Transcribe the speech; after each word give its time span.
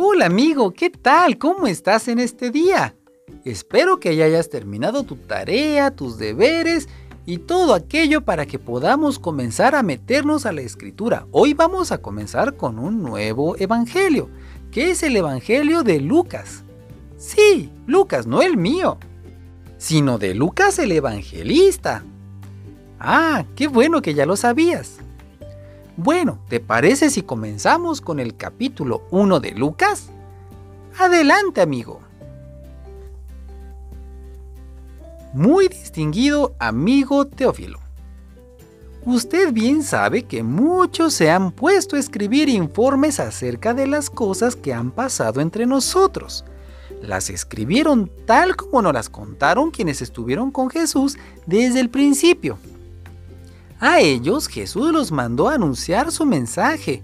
Hola 0.00 0.26
amigo, 0.26 0.74
¿qué 0.74 0.90
tal? 0.90 1.38
¿Cómo 1.38 1.66
estás 1.66 2.06
en 2.06 2.20
este 2.20 2.52
día? 2.52 2.94
Espero 3.44 3.98
que 3.98 4.14
ya 4.14 4.26
hayas 4.26 4.48
terminado 4.48 5.02
tu 5.02 5.16
tarea, 5.16 5.90
tus 5.90 6.18
deberes 6.18 6.88
y 7.26 7.38
todo 7.38 7.74
aquello 7.74 8.24
para 8.24 8.46
que 8.46 8.60
podamos 8.60 9.18
comenzar 9.18 9.74
a 9.74 9.82
meternos 9.82 10.46
a 10.46 10.52
la 10.52 10.60
escritura. 10.60 11.26
Hoy 11.32 11.52
vamos 11.52 11.90
a 11.90 11.98
comenzar 11.98 12.56
con 12.56 12.78
un 12.78 13.02
nuevo 13.02 13.56
evangelio, 13.58 14.30
que 14.70 14.92
es 14.92 15.02
el 15.02 15.16
evangelio 15.16 15.82
de 15.82 15.98
Lucas. 15.98 16.62
Sí, 17.16 17.68
Lucas, 17.88 18.28
no 18.28 18.40
el 18.40 18.56
mío, 18.56 18.98
sino 19.78 20.16
de 20.16 20.32
Lucas 20.32 20.78
el 20.78 20.92
evangelista. 20.92 22.04
Ah, 23.00 23.46
qué 23.56 23.66
bueno 23.66 24.00
que 24.00 24.14
ya 24.14 24.26
lo 24.26 24.36
sabías. 24.36 25.00
Bueno, 26.00 26.38
¿te 26.48 26.60
parece 26.60 27.10
si 27.10 27.22
comenzamos 27.22 28.00
con 28.00 28.20
el 28.20 28.36
capítulo 28.36 29.02
1 29.10 29.40
de 29.40 29.50
Lucas? 29.50 30.10
Adelante, 30.96 31.60
amigo. 31.60 31.98
Muy 35.34 35.66
distinguido 35.66 36.54
amigo 36.60 37.26
Teófilo. 37.26 37.80
Usted 39.06 39.52
bien 39.52 39.82
sabe 39.82 40.22
que 40.22 40.44
muchos 40.44 41.14
se 41.14 41.32
han 41.32 41.50
puesto 41.50 41.96
a 41.96 41.98
escribir 41.98 42.48
informes 42.48 43.18
acerca 43.18 43.74
de 43.74 43.88
las 43.88 44.08
cosas 44.08 44.54
que 44.54 44.72
han 44.72 44.92
pasado 44.92 45.40
entre 45.40 45.66
nosotros. 45.66 46.44
Las 47.02 47.28
escribieron 47.28 48.08
tal 48.24 48.54
como 48.54 48.82
nos 48.82 48.94
las 48.94 49.08
contaron 49.08 49.72
quienes 49.72 50.00
estuvieron 50.00 50.52
con 50.52 50.70
Jesús 50.70 51.18
desde 51.44 51.80
el 51.80 51.90
principio. 51.90 52.56
A 53.80 54.00
ellos 54.00 54.48
Jesús 54.48 54.92
los 54.92 55.12
mandó 55.12 55.48
a 55.48 55.54
anunciar 55.54 56.10
su 56.10 56.26
mensaje. 56.26 57.02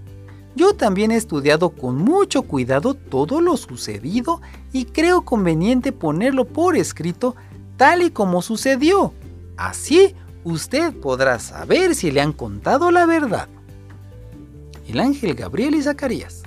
Yo 0.57 0.75
también 0.75 1.11
he 1.13 1.17
estudiado 1.17 1.71
con 1.71 1.97
mucho 1.97 2.43
cuidado 2.43 2.95
todo 2.95 3.41
lo 3.41 3.57
sucedido 3.57 4.41
y 4.73 4.87
creo 4.87 5.25
conveniente 5.25 5.93
ponerlo 5.93 6.45
por 6.45 6.77
escrito 6.77 7.37
tal 7.77 8.03
y 8.03 8.11
como 8.11 8.43
sucedió. 8.43 9.15
Así 9.57 10.15
usted 10.43 10.93
podrá 10.95 11.39
saber 11.39 11.95
si 11.95 12.11
le 12.11 12.21
han 12.21 12.33
contado 12.33 12.91
la 12.91 13.07
verdad. 13.07 13.49
El 14.89 15.01
ángel 15.01 15.35
Gabriel 15.35 15.77
y 15.77 15.83
Zacarías. 15.83 16.43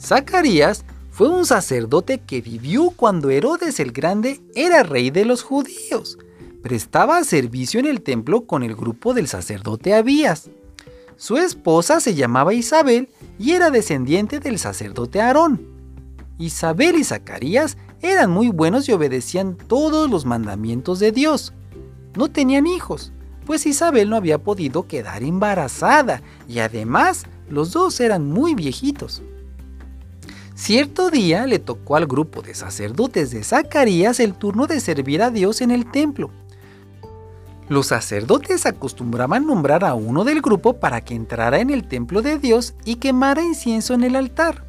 Zacarías 0.00 0.84
fue 1.10 1.28
un 1.28 1.46
sacerdote 1.46 2.18
que 2.18 2.40
vivió 2.40 2.90
cuando 2.90 3.30
Herodes 3.30 3.78
el 3.80 3.92
Grande 3.92 4.40
era 4.54 4.82
rey 4.82 5.10
de 5.10 5.24
los 5.24 5.42
judíos 5.42 6.16
prestaba 6.62 7.22
servicio 7.24 7.80
en 7.80 7.86
el 7.86 8.02
templo 8.02 8.46
con 8.46 8.62
el 8.62 8.74
grupo 8.74 9.14
del 9.14 9.28
sacerdote 9.28 9.94
Abías. 9.94 10.50
Su 11.16 11.36
esposa 11.36 12.00
se 12.00 12.14
llamaba 12.14 12.54
Isabel 12.54 13.08
y 13.38 13.52
era 13.52 13.70
descendiente 13.70 14.40
del 14.40 14.58
sacerdote 14.58 15.20
Aarón. 15.20 15.60
Isabel 16.38 16.96
y 16.96 17.04
Zacarías 17.04 17.76
eran 18.00 18.30
muy 18.30 18.48
buenos 18.48 18.88
y 18.88 18.92
obedecían 18.92 19.56
todos 19.56 20.10
los 20.10 20.24
mandamientos 20.24 20.98
de 20.98 21.12
Dios. 21.12 21.52
No 22.16 22.28
tenían 22.28 22.66
hijos, 22.66 23.12
pues 23.46 23.66
Isabel 23.66 24.08
no 24.08 24.16
había 24.16 24.38
podido 24.38 24.86
quedar 24.86 25.22
embarazada 25.22 26.22
y 26.48 26.60
además 26.60 27.24
los 27.48 27.72
dos 27.72 28.00
eran 28.00 28.28
muy 28.28 28.54
viejitos. 28.54 29.22
Cierto 30.54 31.10
día 31.10 31.46
le 31.46 31.58
tocó 31.58 31.96
al 31.96 32.06
grupo 32.06 32.42
de 32.42 32.54
sacerdotes 32.54 33.30
de 33.30 33.42
Zacarías 33.42 34.20
el 34.20 34.34
turno 34.34 34.66
de 34.66 34.80
servir 34.80 35.22
a 35.22 35.30
Dios 35.30 35.60
en 35.60 35.70
el 35.70 35.90
templo. 35.90 36.30
Los 37.68 37.86
sacerdotes 37.86 38.66
acostumbraban 38.66 39.46
nombrar 39.46 39.84
a 39.84 39.94
uno 39.94 40.24
del 40.24 40.42
grupo 40.42 40.74
para 40.74 41.00
que 41.00 41.14
entrara 41.14 41.60
en 41.60 41.70
el 41.70 41.86
templo 41.86 42.20
de 42.20 42.38
Dios 42.38 42.74
y 42.84 42.96
quemara 42.96 43.42
incienso 43.42 43.94
en 43.94 44.04
el 44.04 44.16
altar. 44.16 44.64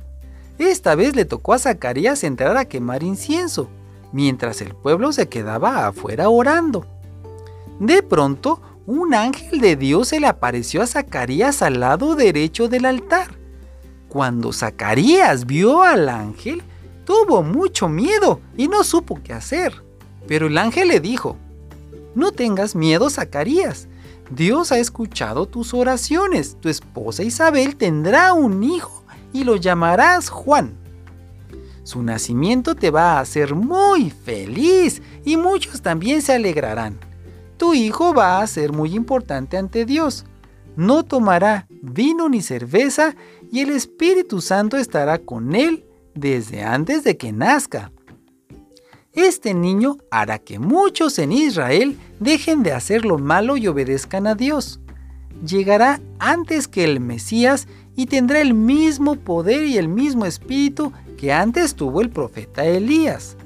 Esta 0.59 0.95
vez 0.95 1.15
le 1.15 1.25
tocó 1.25 1.53
a 1.53 1.59
Zacarías 1.59 2.23
entrar 2.23 2.55
a 2.55 2.65
quemar 2.65 3.03
incienso, 3.03 3.69
mientras 4.11 4.61
el 4.61 4.75
pueblo 4.75 5.11
se 5.11 5.27
quedaba 5.27 5.87
afuera 5.87 6.29
orando. 6.29 6.85
De 7.79 8.03
pronto, 8.03 8.61
un 8.85 9.13
ángel 9.13 9.59
de 9.59 9.75
Dios 9.75 10.09
se 10.09 10.19
le 10.19 10.27
apareció 10.27 10.81
a 10.81 10.87
Zacarías 10.87 11.61
al 11.61 11.79
lado 11.79 12.15
derecho 12.15 12.67
del 12.67 12.85
altar. 12.85 13.35
Cuando 14.07 14.53
Zacarías 14.53 15.45
vio 15.45 15.81
al 15.81 16.07
ángel, 16.07 16.61
tuvo 17.05 17.41
mucho 17.41 17.89
miedo 17.89 18.39
y 18.55 18.67
no 18.67 18.83
supo 18.83 19.19
qué 19.23 19.33
hacer. 19.33 19.83
Pero 20.27 20.47
el 20.47 20.57
ángel 20.57 20.89
le 20.89 20.99
dijo, 20.99 21.37
no 22.15 22.31
tengas 22.31 22.75
miedo, 22.75 23.09
Zacarías. 23.09 23.87
Dios 24.29 24.71
ha 24.71 24.79
escuchado 24.79 25.47
tus 25.47 25.73
oraciones. 25.73 26.57
Tu 26.59 26.69
esposa 26.69 27.23
Isabel 27.23 27.75
tendrá 27.75 28.33
un 28.33 28.63
hijo 28.63 29.03
y 29.31 29.43
lo 29.43 29.55
llamarás 29.55 30.29
Juan. 30.29 30.75
Su 31.83 32.01
nacimiento 32.01 32.75
te 32.75 32.91
va 32.91 33.13
a 33.13 33.19
hacer 33.19 33.55
muy 33.55 34.09
feliz 34.09 35.01
y 35.25 35.35
muchos 35.37 35.81
también 35.81 36.21
se 36.21 36.33
alegrarán. 36.33 36.97
Tu 37.57 37.73
hijo 37.73 38.13
va 38.13 38.39
a 38.39 38.47
ser 38.47 38.71
muy 38.71 38.95
importante 38.95 39.57
ante 39.57 39.85
Dios. 39.85 40.25
No 40.75 41.03
tomará 41.03 41.67
vino 41.69 42.29
ni 42.29 42.41
cerveza 42.41 43.15
y 43.51 43.59
el 43.59 43.69
Espíritu 43.71 44.41
Santo 44.41 44.77
estará 44.77 45.19
con 45.19 45.55
él 45.55 45.85
desde 46.15 46.63
antes 46.63 47.03
de 47.03 47.17
que 47.17 47.31
nazca 47.31 47.91
este 49.13 49.53
niño 49.53 49.97
hará 50.09 50.39
que 50.39 50.57
muchos 50.57 51.19
en 51.19 51.31
Israel 51.31 51.99
dejen 52.19 52.63
de 52.63 52.71
hacer 52.73 53.05
lo 53.05 53.19
malo 53.19 53.57
y 53.57 53.67
obedezcan 53.67 54.25
a 54.25 54.33
Dios. 54.33 54.79
Llegará 55.45 56.01
antes 56.19 56.67
que 56.67 56.83
el 56.83 56.99
Mesías 56.99 57.67
y 57.95 58.07
tendrá 58.07 58.41
el 58.41 58.53
mismo 58.53 59.15
poder 59.15 59.65
y 59.65 59.77
el 59.77 59.87
mismo 59.87 60.25
espíritu 60.25 60.91
que 61.17 61.31
antes 61.31 61.75
tuvo 61.75 62.01
el 62.01 62.09
profeta 62.09 62.65
Elías. 62.65 63.37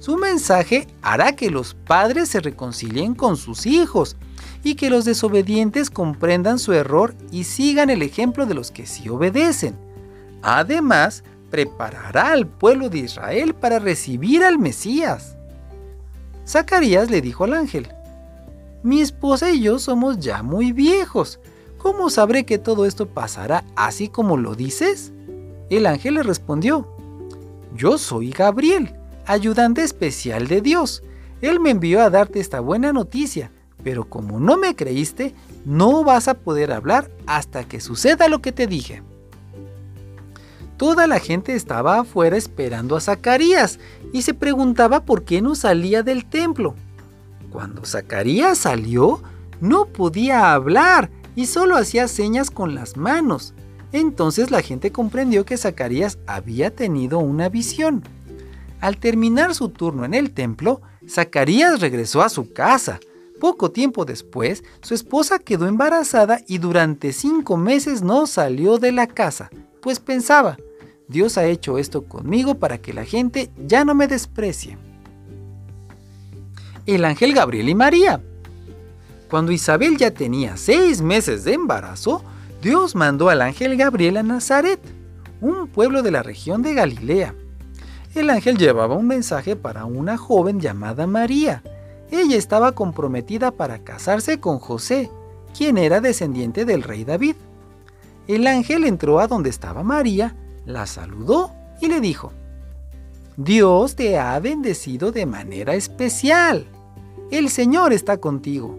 Su 0.00 0.16
mensaje 0.16 0.88
hará 1.02 1.36
que 1.36 1.50
los 1.50 1.74
padres 1.74 2.28
se 2.28 2.40
reconcilien 2.40 3.14
con 3.14 3.36
sus 3.36 3.66
hijos 3.66 4.16
y 4.62 4.74
que 4.74 4.90
los 4.90 5.04
desobedientes 5.04 5.90
comprendan 5.90 6.58
su 6.58 6.72
error 6.72 7.14
y 7.30 7.44
sigan 7.44 7.90
el 7.90 8.02
ejemplo 8.02 8.46
de 8.46 8.54
los 8.54 8.70
que 8.72 8.86
sí 8.86 9.08
obedecen. 9.08 9.76
Además, 10.42 11.22
preparará 11.50 12.32
al 12.32 12.46
pueblo 12.46 12.88
de 12.88 12.98
Israel 12.98 13.54
para 13.54 13.78
recibir 13.78 14.42
al 14.42 14.58
Mesías. 14.58 15.36
Zacarías 16.46 17.10
le 17.10 17.20
dijo 17.20 17.44
al 17.44 17.54
ángel, 17.54 17.88
Mi 18.82 19.00
esposa 19.00 19.50
y 19.50 19.60
yo 19.60 19.78
somos 19.78 20.18
ya 20.18 20.42
muy 20.42 20.72
viejos. 20.72 21.40
¿Cómo 21.78 22.10
sabré 22.10 22.44
que 22.44 22.58
todo 22.58 22.86
esto 22.86 23.06
pasará 23.06 23.64
así 23.74 24.08
como 24.08 24.36
lo 24.36 24.54
dices? 24.54 25.12
El 25.70 25.86
ángel 25.86 26.14
le 26.14 26.22
respondió, 26.22 26.88
Yo 27.74 27.98
soy 27.98 28.30
Gabriel, 28.30 28.94
ayudante 29.26 29.82
especial 29.82 30.46
de 30.46 30.60
Dios. 30.60 31.02
Él 31.42 31.60
me 31.60 31.70
envió 31.70 32.00
a 32.00 32.10
darte 32.10 32.40
esta 32.40 32.60
buena 32.60 32.92
noticia, 32.92 33.50
pero 33.82 34.08
como 34.08 34.40
no 34.40 34.56
me 34.56 34.74
creíste, 34.74 35.34
no 35.64 36.02
vas 36.04 36.28
a 36.28 36.34
poder 36.34 36.72
hablar 36.72 37.10
hasta 37.26 37.64
que 37.64 37.80
suceda 37.80 38.28
lo 38.28 38.40
que 38.40 38.52
te 38.52 38.66
dije. 38.66 39.02
Toda 40.76 41.06
la 41.06 41.20
gente 41.20 41.54
estaba 41.54 42.00
afuera 42.00 42.36
esperando 42.36 42.96
a 42.96 43.00
Zacarías 43.00 43.78
y 44.12 44.22
se 44.22 44.34
preguntaba 44.34 45.04
por 45.04 45.24
qué 45.24 45.40
no 45.40 45.54
salía 45.54 46.02
del 46.02 46.26
templo. 46.26 46.74
Cuando 47.50 47.84
Zacarías 47.84 48.58
salió, 48.58 49.22
no 49.60 49.86
podía 49.86 50.52
hablar 50.52 51.10
y 51.34 51.46
solo 51.46 51.76
hacía 51.76 52.08
señas 52.08 52.50
con 52.50 52.74
las 52.74 52.96
manos. 52.98 53.54
Entonces 53.92 54.50
la 54.50 54.60
gente 54.60 54.92
comprendió 54.92 55.46
que 55.46 55.56
Zacarías 55.56 56.18
había 56.26 56.74
tenido 56.74 57.20
una 57.20 57.48
visión. 57.48 58.02
Al 58.80 58.98
terminar 58.98 59.54
su 59.54 59.70
turno 59.70 60.04
en 60.04 60.12
el 60.12 60.32
templo, 60.32 60.82
Zacarías 61.08 61.80
regresó 61.80 62.20
a 62.22 62.28
su 62.28 62.52
casa. 62.52 63.00
Poco 63.40 63.70
tiempo 63.70 64.04
después, 64.04 64.62
su 64.82 64.94
esposa 64.94 65.38
quedó 65.38 65.66
embarazada 65.66 66.40
y 66.46 66.58
durante 66.58 67.12
cinco 67.14 67.56
meses 67.56 68.02
no 68.02 68.26
salió 68.26 68.78
de 68.78 68.92
la 68.92 69.06
casa, 69.06 69.50
pues 69.80 70.00
pensaba, 70.00 70.56
Dios 71.08 71.38
ha 71.38 71.46
hecho 71.46 71.78
esto 71.78 72.04
conmigo 72.04 72.56
para 72.56 72.78
que 72.78 72.92
la 72.92 73.04
gente 73.04 73.50
ya 73.64 73.84
no 73.84 73.94
me 73.94 74.08
desprecie. 74.08 74.76
El 76.84 77.04
ángel 77.04 77.32
Gabriel 77.32 77.68
y 77.68 77.74
María. 77.74 78.20
Cuando 79.30 79.52
Isabel 79.52 79.96
ya 79.96 80.12
tenía 80.12 80.56
seis 80.56 81.02
meses 81.02 81.44
de 81.44 81.54
embarazo, 81.54 82.22
Dios 82.60 82.96
mandó 82.96 83.28
al 83.28 83.42
ángel 83.42 83.76
Gabriel 83.76 84.16
a 84.16 84.22
Nazaret, 84.22 84.80
un 85.40 85.68
pueblo 85.68 86.02
de 86.02 86.10
la 86.10 86.22
región 86.22 86.62
de 86.62 86.74
Galilea. 86.74 87.34
El 88.14 88.30
ángel 88.30 88.56
llevaba 88.56 88.96
un 88.96 89.06
mensaje 89.06 89.54
para 89.54 89.84
una 89.84 90.16
joven 90.16 90.58
llamada 90.60 91.06
María. 91.06 91.62
Ella 92.10 92.36
estaba 92.36 92.72
comprometida 92.72 93.50
para 93.52 93.80
casarse 93.80 94.40
con 94.40 94.58
José, 94.58 95.10
quien 95.56 95.78
era 95.78 96.00
descendiente 96.00 96.64
del 96.64 96.82
rey 96.82 97.04
David. 97.04 97.36
El 98.26 98.46
ángel 98.46 98.84
entró 98.84 99.20
a 99.20 99.28
donde 99.28 99.50
estaba 99.50 99.82
María 99.82 100.34
la 100.66 100.86
saludó 100.86 101.52
y 101.80 101.88
le 101.88 102.00
dijo, 102.00 102.32
Dios 103.36 103.96
te 103.96 104.18
ha 104.18 104.38
bendecido 104.40 105.12
de 105.12 105.26
manera 105.26 105.74
especial. 105.74 106.66
El 107.30 107.48
Señor 107.48 107.92
está 107.92 108.18
contigo. 108.18 108.78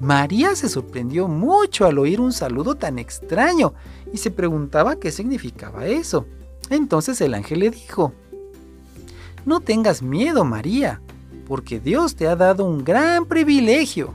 María 0.00 0.54
se 0.56 0.68
sorprendió 0.68 1.28
mucho 1.28 1.86
al 1.86 1.98
oír 1.98 2.20
un 2.20 2.32
saludo 2.32 2.74
tan 2.74 2.98
extraño 2.98 3.74
y 4.12 4.18
se 4.18 4.30
preguntaba 4.30 4.96
qué 4.96 5.10
significaba 5.10 5.86
eso. 5.86 6.26
Entonces 6.70 7.20
el 7.20 7.34
ángel 7.34 7.60
le 7.60 7.70
dijo, 7.70 8.12
No 9.44 9.60
tengas 9.60 10.02
miedo, 10.02 10.44
María, 10.44 11.00
porque 11.46 11.80
Dios 11.80 12.16
te 12.16 12.26
ha 12.26 12.36
dado 12.36 12.64
un 12.64 12.84
gran 12.84 13.26
privilegio. 13.26 14.14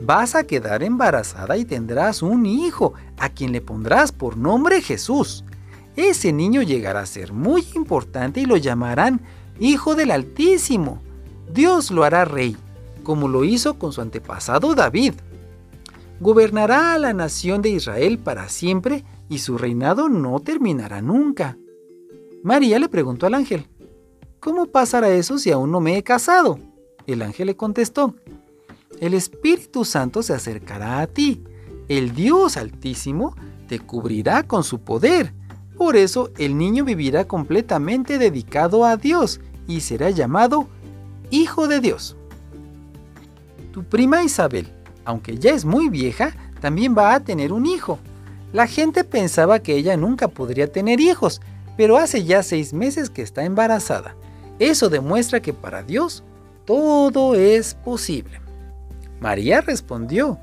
Vas 0.00 0.34
a 0.34 0.44
quedar 0.44 0.82
embarazada 0.82 1.56
y 1.56 1.64
tendrás 1.64 2.22
un 2.22 2.44
hijo, 2.46 2.94
a 3.18 3.28
quien 3.28 3.52
le 3.52 3.60
pondrás 3.60 4.10
por 4.10 4.36
nombre 4.36 4.80
Jesús. 4.80 5.44
Ese 5.96 6.32
niño 6.32 6.62
llegará 6.62 7.00
a 7.00 7.06
ser 7.06 7.32
muy 7.32 7.66
importante 7.74 8.40
y 8.40 8.46
lo 8.46 8.56
llamarán 8.56 9.20
Hijo 9.60 9.94
del 9.94 10.10
Altísimo. 10.10 11.02
Dios 11.52 11.90
lo 11.90 12.04
hará 12.04 12.24
rey, 12.24 12.56
como 13.02 13.28
lo 13.28 13.44
hizo 13.44 13.78
con 13.78 13.92
su 13.92 14.00
antepasado 14.00 14.74
David. 14.74 15.14
Gobernará 16.20 16.94
a 16.94 16.98
la 16.98 17.12
nación 17.12 17.62
de 17.62 17.70
Israel 17.70 18.18
para 18.18 18.48
siempre 18.48 19.04
y 19.28 19.38
su 19.38 19.58
reinado 19.58 20.08
no 20.08 20.40
terminará 20.40 21.02
nunca. 21.02 21.58
María 22.42 22.78
le 22.78 22.88
preguntó 22.88 23.26
al 23.26 23.34
ángel, 23.34 23.66
¿Cómo 24.40 24.66
pasará 24.66 25.08
eso 25.10 25.38
si 25.38 25.52
aún 25.52 25.70
no 25.70 25.80
me 25.80 25.96
he 25.96 26.02
casado? 26.02 26.58
El 27.06 27.22
ángel 27.22 27.46
le 27.46 27.56
contestó, 27.56 28.14
el 29.00 29.14
Espíritu 29.14 29.84
Santo 29.84 30.22
se 30.22 30.32
acercará 30.32 31.00
a 31.00 31.06
ti, 31.06 31.42
el 31.88 32.14
Dios 32.14 32.56
Altísimo 32.56 33.36
te 33.68 33.80
cubrirá 33.80 34.42
con 34.44 34.64
su 34.64 34.80
poder. 34.80 35.32
Por 35.82 35.96
eso 35.96 36.30
el 36.38 36.56
niño 36.56 36.84
vivirá 36.84 37.24
completamente 37.24 38.16
dedicado 38.16 38.84
a 38.84 38.96
Dios 38.96 39.40
y 39.66 39.80
será 39.80 40.10
llamado 40.10 40.68
Hijo 41.28 41.66
de 41.66 41.80
Dios. 41.80 42.16
Tu 43.72 43.82
prima 43.82 44.22
Isabel, 44.22 44.68
aunque 45.04 45.38
ya 45.38 45.50
es 45.50 45.64
muy 45.64 45.88
vieja, 45.88 46.36
también 46.60 46.96
va 46.96 47.12
a 47.12 47.24
tener 47.24 47.52
un 47.52 47.66
hijo. 47.66 47.98
La 48.52 48.68
gente 48.68 49.02
pensaba 49.02 49.58
que 49.58 49.74
ella 49.74 49.96
nunca 49.96 50.28
podría 50.28 50.70
tener 50.70 51.00
hijos, 51.00 51.40
pero 51.76 51.96
hace 51.96 52.22
ya 52.22 52.44
seis 52.44 52.72
meses 52.72 53.10
que 53.10 53.22
está 53.22 53.44
embarazada. 53.44 54.14
Eso 54.60 54.88
demuestra 54.88 55.42
que 55.42 55.52
para 55.52 55.82
Dios 55.82 56.22
todo 56.64 57.34
es 57.34 57.74
posible. 57.74 58.40
María 59.20 59.60
respondió, 59.60 60.38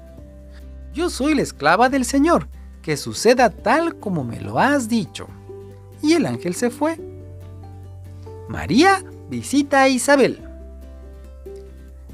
Yo 0.94 1.10
soy 1.10 1.34
la 1.34 1.44
esclava 1.44 1.88
del 1.88 2.04
Señor, 2.04 2.50
que 2.90 2.98
suceda 2.98 3.52
tal 3.52 4.00
como 4.00 4.24
me 4.24 4.42
lo 4.42 4.58
has 4.58 4.90
dicho. 4.90 5.28
Y 6.02 6.14
el 6.14 6.26
ángel 6.26 6.56
se 6.56 6.72
fue. 6.72 7.00
María 8.48 9.04
visita 9.30 9.84
a 9.84 9.90
Isabel. 9.90 10.42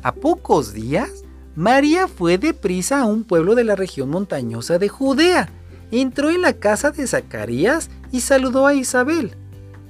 A 0.04 0.12
pocos 0.12 0.74
días, 0.74 1.24
María 1.56 2.10
fue 2.10 2.38
deprisa 2.38 3.00
a 3.00 3.06
un 3.06 3.24
pueblo 3.24 3.56
de 3.56 3.64
la 3.64 3.78
región 3.78 4.10
montañosa 4.10 4.78
de 4.78 4.90
Judea. 4.90 5.48
Entró 5.92 6.30
en 6.30 6.42
la 6.42 6.52
casa 6.52 6.92
de 6.92 7.08
Zacarías 7.08 7.90
y 8.12 8.20
saludó 8.20 8.68
a 8.68 8.74
Isabel. 8.74 9.32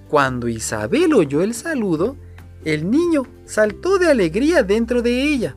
Cuando 0.08 0.48
Isabel 0.48 1.16
oyó 1.16 1.42
el 1.42 1.56
saludo, 1.56 2.16
el 2.64 2.92
niño 2.92 3.24
saltó 3.46 3.98
de 3.98 4.12
alegría 4.12 4.62
dentro 4.62 5.02
de 5.02 5.24
ella. 5.24 5.56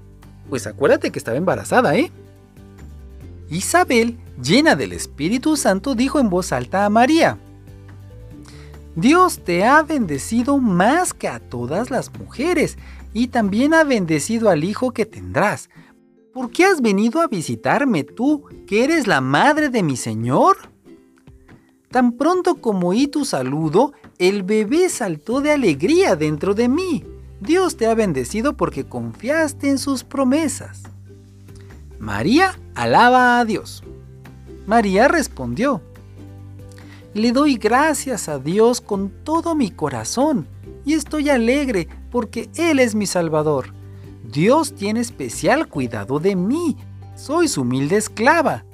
Pues 0.48 0.66
acuérdate 0.66 1.10
que 1.10 1.18
estaba 1.18 1.36
embarazada, 1.36 1.98
¿eh? 1.98 2.10
Isabel, 3.50 4.18
llena 4.42 4.76
del 4.76 4.92
Espíritu 4.92 5.56
Santo, 5.56 5.94
dijo 5.94 6.20
en 6.20 6.28
voz 6.28 6.52
alta 6.52 6.84
a 6.84 6.90
María, 6.90 7.38
Dios 8.94 9.38
te 9.44 9.64
ha 9.64 9.82
bendecido 9.82 10.58
más 10.58 11.14
que 11.14 11.28
a 11.28 11.38
todas 11.38 11.90
las 11.90 12.12
mujeres, 12.18 12.76
y 13.14 13.28
también 13.28 13.72
ha 13.72 13.84
bendecido 13.84 14.50
al 14.50 14.64
hijo 14.64 14.90
que 14.90 15.06
tendrás. 15.06 15.70
¿Por 16.34 16.50
qué 16.50 16.64
has 16.64 16.80
venido 16.80 17.20
a 17.20 17.26
visitarme 17.26 18.04
tú, 18.04 18.44
que 18.66 18.84
eres 18.84 19.06
la 19.06 19.20
madre 19.20 19.68
de 19.68 19.82
mi 19.82 19.96
Señor? 19.96 20.56
Tan 21.90 22.12
pronto 22.12 22.56
como 22.56 22.88
oí 22.88 23.06
tu 23.06 23.24
saludo, 23.24 23.92
el 24.18 24.42
bebé 24.42 24.88
saltó 24.88 25.40
de 25.40 25.52
alegría 25.52 26.16
dentro 26.16 26.54
de 26.54 26.68
mí. 26.68 27.04
Dios 27.40 27.76
te 27.76 27.86
ha 27.86 27.94
bendecido 27.94 28.56
porque 28.56 28.84
confiaste 28.84 29.70
en 29.70 29.78
sus 29.78 30.04
promesas. 30.04 30.82
María 31.98 32.58
alaba 32.74 33.40
a 33.40 33.44
Dios. 33.44 33.82
María 34.66 35.08
respondió, 35.08 35.82
Le 37.14 37.32
doy 37.32 37.56
gracias 37.56 38.28
a 38.28 38.38
Dios 38.38 38.80
con 38.80 39.10
todo 39.24 39.54
mi 39.54 39.70
corazón 39.70 40.46
y 40.84 40.94
estoy 40.94 41.28
alegre 41.28 41.88
porque 42.10 42.48
Él 42.54 42.78
es 42.78 42.94
mi 42.94 43.06
Salvador. 43.06 43.74
Dios 44.30 44.74
tiene 44.74 45.00
especial 45.00 45.68
cuidado 45.68 46.20
de 46.20 46.36
mí. 46.36 46.76
Soy 47.16 47.48
su 47.48 47.62
humilde 47.62 47.96
esclava. 47.96 48.64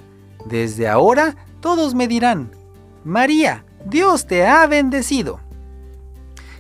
Desde 0.45 0.89
ahora 0.89 1.35
todos 1.61 1.95
me 1.95 2.07
dirán, 2.07 2.51
María, 3.05 3.65
Dios 3.87 4.27
te 4.27 4.47
ha 4.47 4.67
bendecido. 4.67 5.41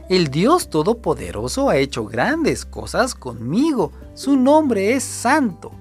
El 0.08 0.28
Dios 0.28 0.70
Todopoderoso 0.70 1.68
ha 1.68 1.76
hecho 1.76 2.04
grandes 2.04 2.64
cosas 2.64 3.14
conmigo. 3.14 3.92
Su 4.14 4.36
nombre 4.36 4.94
es 4.94 5.02
santo. 5.02 5.72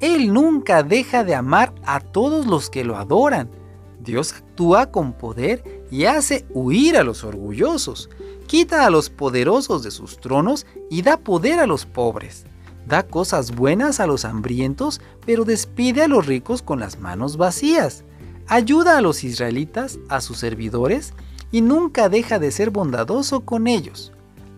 Él 0.00 0.32
nunca 0.32 0.82
deja 0.82 1.24
de 1.24 1.34
amar 1.34 1.74
a 1.84 2.00
todos 2.00 2.46
los 2.46 2.70
que 2.70 2.84
lo 2.84 2.96
adoran. 2.96 3.50
Dios 4.00 4.32
actúa 4.32 4.90
con 4.90 5.12
poder 5.12 5.84
y 5.90 6.06
hace 6.06 6.46
huir 6.50 6.96
a 6.96 7.04
los 7.04 7.22
orgullosos. 7.22 8.08
Quita 8.46 8.86
a 8.86 8.90
los 8.90 9.10
poderosos 9.10 9.82
de 9.82 9.90
sus 9.90 10.18
tronos 10.18 10.66
y 10.88 11.02
da 11.02 11.18
poder 11.18 11.60
a 11.60 11.66
los 11.66 11.84
pobres. 11.84 12.44
Da 12.86 13.02
cosas 13.02 13.54
buenas 13.54 14.00
a 14.00 14.06
los 14.06 14.24
hambrientos, 14.24 15.00
pero 15.26 15.44
despide 15.44 16.02
a 16.02 16.08
los 16.08 16.26
ricos 16.26 16.62
con 16.62 16.80
las 16.80 16.98
manos 16.98 17.36
vacías. 17.36 18.04
Ayuda 18.48 18.96
a 18.96 19.00
los 19.00 19.22
israelitas, 19.22 19.98
a 20.08 20.20
sus 20.20 20.38
servidores, 20.38 21.12
y 21.52 21.60
nunca 21.60 22.08
deja 22.08 22.38
de 22.38 22.50
ser 22.50 22.70
bondadoso 22.70 23.40
con 23.40 23.66
ellos. 23.66 24.12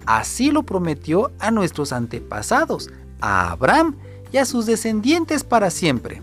Así 0.07 0.51
lo 0.51 0.63
prometió 0.63 1.31
a 1.41 1.51
nuestros 1.51 1.93
antepasados, 1.93 2.91
a 3.21 3.51
Abraham 3.53 3.97
y 4.33 4.39
a 4.39 4.45
sus 4.45 4.67
descendientes 4.67 5.45
para 5.45 5.71
siempre. 5.71 6.23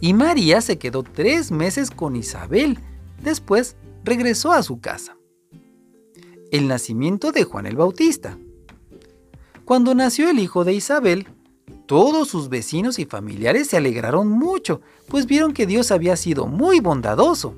Y 0.00 0.14
María 0.14 0.60
se 0.60 0.78
quedó 0.78 1.02
tres 1.02 1.50
meses 1.50 1.90
con 1.90 2.16
Isabel, 2.16 2.78
después 3.22 3.76
regresó 4.04 4.52
a 4.52 4.62
su 4.62 4.80
casa. 4.80 5.16
El 6.52 6.68
nacimiento 6.68 7.32
de 7.32 7.44
Juan 7.44 7.66
el 7.66 7.76
Bautista. 7.76 8.38
Cuando 9.64 9.94
nació 9.94 10.30
el 10.30 10.38
hijo 10.38 10.64
de 10.64 10.74
Isabel, 10.74 11.26
todos 11.86 12.28
sus 12.28 12.48
vecinos 12.48 12.98
y 12.98 13.04
familiares 13.04 13.68
se 13.68 13.76
alegraron 13.76 14.28
mucho, 14.28 14.80
pues 15.08 15.26
vieron 15.26 15.52
que 15.52 15.66
Dios 15.66 15.90
había 15.90 16.16
sido 16.16 16.46
muy 16.46 16.80
bondadoso. 16.80 17.54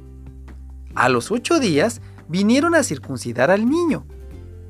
A 0.95 1.09
los 1.09 1.31
ocho 1.31 1.59
días 1.59 2.01
vinieron 2.29 2.75
a 2.75 2.83
circuncidar 2.83 3.51
al 3.51 3.69
niño. 3.69 4.07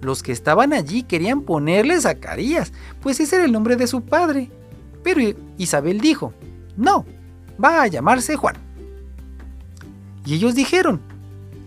Los 0.01 0.23
que 0.23 0.33
estaban 0.33 0.73
allí 0.73 1.03
querían 1.03 1.43
ponerle 1.43 2.01
Zacarías, 2.01 2.73
pues 3.01 3.19
ese 3.21 3.37
era 3.37 3.45
el 3.45 3.53
nombre 3.53 3.77
de 3.77 3.87
su 3.87 4.03
padre. 4.03 4.51
Pero 5.09 5.23
Isabel 5.57 6.03
dijo, 6.03 6.35
no, 6.77 7.07
va 7.63 7.81
a 7.81 7.87
llamarse 7.87 8.37
Juan. 8.37 8.57
Y 10.27 10.35
ellos 10.35 10.55
dijeron, 10.55 11.01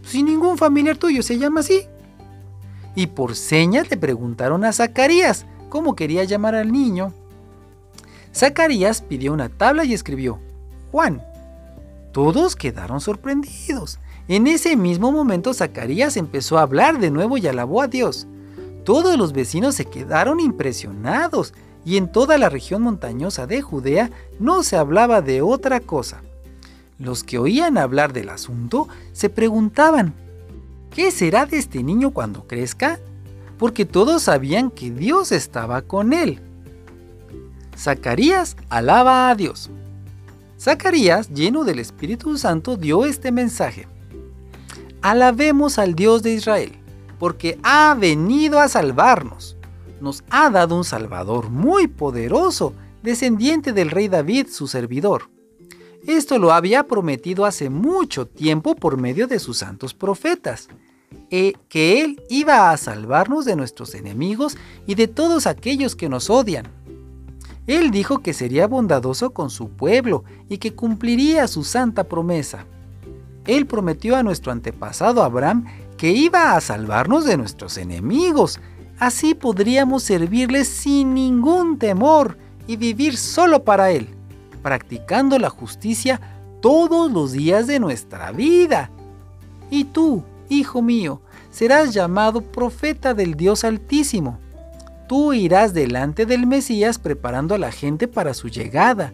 si 0.04 0.22
ningún 0.22 0.60
familiar 0.60 0.96
tuyo 0.96 1.24
se 1.24 1.40
llama 1.40 1.62
así. 1.62 1.88
Y 2.96 3.08
por 3.08 3.36
señas 3.36 3.90
le 3.90 3.98
preguntaron 3.98 4.64
a 4.64 4.72
Zacarías 4.72 5.48
cómo 5.70 5.96
quería 5.96 6.24
llamar 6.24 6.54
al 6.54 6.72
niño. 6.72 7.16
Zacarías 8.32 9.02
pidió 9.02 9.34
una 9.34 9.50
tabla 9.50 9.86
y 9.86 9.96
escribió, 9.96 10.38
Juan. 10.92 11.24
Todos 12.12 12.56
quedaron 12.56 13.02
sorprendidos. 13.02 13.98
En 14.28 14.46
ese 14.46 14.76
mismo 14.76 15.12
momento 15.12 15.52
Zacarías 15.56 16.16
empezó 16.16 16.60
a 16.60 16.62
hablar 16.62 17.00
de 17.00 17.10
nuevo 17.10 17.40
y 17.40 17.48
alabó 17.48 17.82
a 17.82 17.88
Dios. 17.88 18.28
Todos 18.86 19.18
los 19.18 19.34
vecinos 19.34 19.74
se 19.74 19.86
quedaron 19.86 20.40
impresionados 20.40 21.56
y 21.84 21.98
en 21.98 22.12
toda 22.12 22.38
la 22.38 22.50
región 22.50 22.82
montañosa 22.84 23.48
de 23.48 23.62
Judea 23.62 24.12
no 24.40 24.64
se 24.64 24.78
hablaba 24.78 25.22
de 25.22 25.42
otra 25.42 25.80
cosa. 25.80 26.22
Los 27.00 27.24
que 27.24 27.40
oían 27.40 27.78
hablar 27.78 28.14
del 28.14 28.30
asunto 28.30 28.88
se 29.14 29.30
preguntaban, 29.30 30.14
¿qué 30.94 31.10
será 31.10 31.46
de 31.46 31.58
este 31.58 31.82
niño 31.82 32.12
cuando 32.12 32.46
crezca? 32.46 33.00
Porque 33.58 33.86
todos 33.86 34.24
sabían 34.24 34.70
que 34.70 34.92
Dios 34.92 35.32
estaba 35.32 35.82
con 35.82 36.14
él. 36.14 36.42
Zacarías 37.76 38.58
alaba 38.70 39.30
a 39.30 39.36
Dios. 39.36 39.72
Zacarías, 40.60 41.30
lleno 41.30 41.64
del 41.64 41.80
Espíritu 41.80 42.38
Santo, 42.38 42.78
dio 42.78 43.06
este 43.06 43.32
mensaje. 43.32 43.88
Alabemos 45.02 45.80
al 45.80 45.96
Dios 45.96 46.22
de 46.22 46.34
Israel, 46.34 46.74
porque 47.18 47.58
ha 47.64 47.96
venido 48.00 48.60
a 48.60 48.68
salvarnos. 48.68 49.58
Nos 50.02 50.24
ha 50.32 50.50
dado 50.50 50.76
un 50.76 50.84
Salvador 50.84 51.52
muy 51.52 51.88
poderoso, 51.88 52.74
descendiente 53.04 53.72
del 53.72 53.92
rey 53.92 54.08
David, 54.08 54.48
su 54.50 54.68
servidor. 54.68 55.30
Esto 56.08 56.40
lo 56.40 56.52
había 56.52 56.88
prometido 56.88 57.46
hace 57.46 57.70
mucho 57.70 58.26
tiempo 58.26 58.76
por 58.76 58.98
medio 58.98 59.28
de 59.28 59.38
sus 59.38 59.60
santos 59.60 59.94
profetas, 59.94 60.68
e 61.30 61.54
que 61.70 62.02
Él 62.02 62.24
iba 62.30 62.72
a 62.72 62.78
salvarnos 62.78 63.46
de 63.46 63.56
nuestros 63.56 63.94
enemigos 63.94 64.58
y 64.88 64.96
de 64.96 65.08
todos 65.08 65.46
aquellos 65.46 65.96
que 65.96 66.10
nos 66.10 66.30
odian. 66.30 66.68
Él 67.68 67.92
dijo 67.92 68.20
que 68.20 68.34
sería 68.34 68.66
bondadoso 68.66 69.32
con 69.32 69.52
su 69.52 69.70
pueblo 69.70 70.24
y 70.50 70.58
que 70.58 70.74
cumpliría 70.74 71.48
su 71.48 71.64
santa 71.64 72.06
promesa. 72.06 72.66
Él 73.46 73.68
prometió 73.68 74.16
a 74.16 74.24
nuestro 74.24 74.52
antepasado 74.52 75.24
Abraham 75.24 75.66
que 75.96 76.12
iba 76.12 76.56
a 76.56 76.62
salvarnos 76.62 77.26
de 77.26 77.38
nuestros 77.38 77.78
enemigos. 77.78 78.60
Así 79.02 79.34
podríamos 79.34 80.04
servirle 80.04 80.64
sin 80.64 81.16
ningún 81.16 81.80
temor 81.80 82.38
y 82.68 82.76
vivir 82.76 83.18
solo 83.18 83.64
para 83.64 83.90
Él, 83.90 84.10
practicando 84.62 85.40
la 85.40 85.50
justicia 85.50 86.22
todos 86.62 87.12
los 87.12 87.32
días 87.32 87.66
de 87.66 87.80
nuestra 87.80 88.32
vida. 88.32 88.92
Y 89.72 89.86
tú, 89.86 90.24
hijo 90.50 90.84
mío, 90.84 91.20
serás 91.50 91.96
llamado 91.96 92.42
profeta 92.42 93.16
del 93.16 93.34
Dios 93.34 93.64
Altísimo. 93.64 94.38
Tú 95.10 95.34
irás 95.34 95.74
delante 95.74 96.28
del 96.28 96.46
Mesías 96.46 97.00
preparando 97.00 97.56
a 97.56 97.58
la 97.58 97.72
gente 97.72 98.08
para 98.08 98.36
su 98.36 98.50
llegada. 98.50 99.14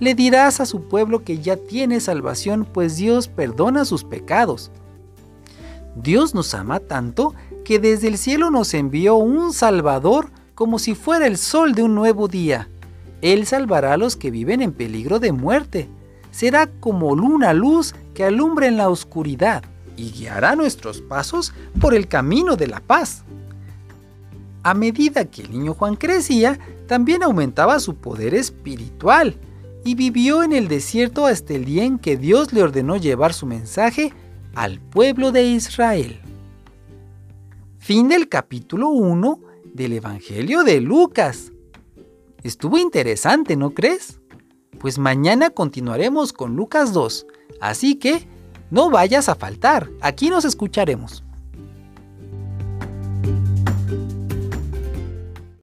Le 0.00 0.14
dirás 0.14 0.60
a 0.60 0.66
su 0.66 0.86
pueblo 0.86 1.24
que 1.24 1.38
ya 1.38 1.56
tiene 1.56 2.00
salvación, 2.00 2.66
pues 2.70 2.96
Dios 2.96 3.28
perdona 3.28 3.86
sus 3.86 4.04
pecados. 4.04 4.70
Dios 5.96 6.34
nos 6.34 6.54
ama 6.54 6.80
tanto 6.80 7.34
que 7.64 7.78
desde 7.78 8.08
el 8.08 8.18
cielo 8.18 8.50
nos 8.50 8.74
envió 8.74 9.16
un 9.16 9.52
Salvador 9.52 10.30
como 10.54 10.78
si 10.78 10.94
fuera 10.94 11.26
el 11.26 11.38
sol 11.38 11.74
de 11.74 11.82
un 11.82 11.94
nuevo 11.94 12.28
día. 12.28 12.68
Él 13.22 13.46
salvará 13.46 13.94
a 13.94 13.96
los 13.96 14.16
que 14.16 14.30
viven 14.30 14.60
en 14.60 14.72
peligro 14.72 15.18
de 15.18 15.32
muerte. 15.32 15.88
Será 16.30 16.66
como 16.66 17.16
luna 17.16 17.54
luz 17.54 17.94
que 18.12 18.24
alumbra 18.24 18.66
en 18.66 18.76
la 18.76 18.88
oscuridad 18.88 19.64
y 19.96 20.10
guiará 20.10 20.56
nuestros 20.56 21.00
pasos 21.00 21.52
por 21.80 21.94
el 21.94 22.08
camino 22.08 22.56
de 22.56 22.66
la 22.66 22.80
paz. 22.80 23.24
A 24.62 24.74
medida 24.74 25.24
que 25.26 25.42
el 25.42 25.52
niño 25.52 25.74
Juan 25.74 25.96
crecía, 25.96 26.58
también 26.86 27.22
aumentaba 27.22 27.78
su 27.80 27.94
poder 27.94 28.34
espiritual 28.34 29.36
y 29.84 29.94
vivió 29.94 30.42
en 30.42 30.52
el 30.52 30.68
desierto 30.68 31.26
hasta 31.26 31.54
el 31.54 31.64
día 31.64 31.84
en 31.84 31.98
que 31.98 32.16
Dios 32.16 32.52
le 32.52 32.62
ordenó 32.62 32.96
llevar 32.96 33.32
su 33.32 33.46
mensaje 33.46 34.12
al 34.54 34.80
pueblo 34.80 35.32
de 35.32 35.44
Israel. 35.44 36.20
Fin 37.78 38.08
del 38.08 38.28
capítulo 38.28 38.88
1 38.90 39.40
del 39.74 39.92
Evangelio 39.94 40.64
de 40.64 40.80
Lucas. 40.80 41.52
Estuvo 42.42 42.78
interesante, 42.78 43.56
¿no 43.56 43.70
crees? 43.70 44.20
Pues 44.78 44.98
mañana 44.98 45.50
continuaremos 45.50 46.32
con 46.32 46.56
Lucas 46.56 46.92
2, 46.92 47.26
así 47.60 47.96
que 47.96 48.26
no 48.70 48.90
vayas 48.90 49.28
a 49.28 49.34
faltar, 49.34 49.90
aquí 50.00 50.30
nos 50.30 50.44
escucharemos. 50.44 51.23